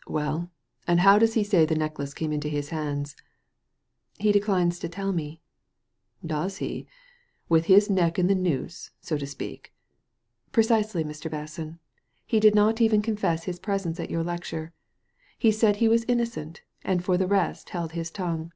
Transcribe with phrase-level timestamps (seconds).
[0.18, 0.50] "Well,
[0.88, 3.14] and how does he say the necklace came into his hands?""
[4.18, 5.40] He declines to tell me."•'
[6.28, 6.88] Does he?
[7.48, 9.72] With his neck in the noose, so to speak.""
[10.50, 11.30] Precisely, Mr.
[11.30, 11.78] Basson;
[12.26, 14.72] he did not even confess his presence at your lecture.
[15.38, 18.50] He said he was innocent, and for the rest held his tongue."